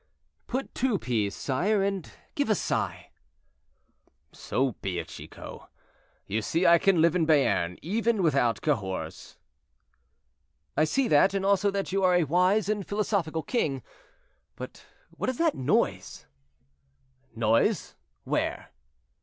"Put 0.47 0.73
two 0.73 0.97
P's, 0.97 1.35
sire, 1.35 1.83
and 1.83 2.11
give 2.33 2.49
a 2.49 2.55
sigh." 2.55 3.11
"So 4.31 4.71
be 4.81 4.97
it, 4.97 5.09
Chicot; 5.09 5.61
you 6.25 6.41
see 6.41 6.65
I 6.65 6.79
can 6.79 7.01
live 7.03 7.15
in 7.15 7.27
Béarn, 7.27 7.77
even 7.83 8.23
without 8.23 8.63
Cahors." 8.63 9.37
"I 10.75 10.85
see 10.85 11.07
that, 11.09 11.35
and 11.35 11.45
also 11.45 11.69
that 11.69 11.91
you 11.91 12.01
are 12.03 12.15
a 12.15 12.23
wise 12.23 12.67
and 12.67 12.83
philosophical 12.83 13.43
king. 13.43 13.83
But 14.55 14.87
what 15.11 15.29
is 15.29 15.37
that 15.37 15.53
noise?" 15.53 16.25
"Noise, 17.35 17.95
where?" 18.23 18.71